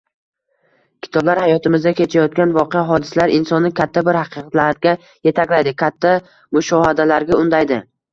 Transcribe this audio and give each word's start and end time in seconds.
Kitoblar, 1.07 1.39
hayotimizda 1.41 1.91
kechayotgan 1.99 2.53
voqea-hodisalar 2.55 3.33
insonni 3.35 3.71
katta 3.81 4.03
bir 4.07 4.19
haqiqatlarga 4.21 4.95
yetaklaydi, 5.29 5.75
katta 5.83 6.15
mushohadalarga 6.59 7.39
undaydi. 7.43 7.79